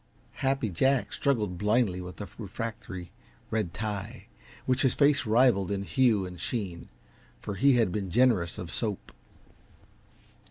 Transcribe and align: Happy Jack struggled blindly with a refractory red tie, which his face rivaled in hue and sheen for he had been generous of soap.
Happy 0.37 0.67
Jack 0.71 1.13
struggled 1.13 1.59
blindly 1.59 2.01
with 2.01 2.19
a 2.19 2.27
refractory 2.39 3.11
red 3.51 3.71
tie, 3.71 4.25
which 4.65 4.81
his 4.81 4.95
face 4.95 5.27
rivaled 5.27 5.69
in 5.69 5.83
hue 5.83 6.25
and 6.25 6.39
sheen 6.39 6.89
for 7.39 7.53
he 7.53 7.73
had 7.73 7.91
been 7.91 8.09
generous 8.09 8.57
of 8.57 8.71
soap. 8.71 9.11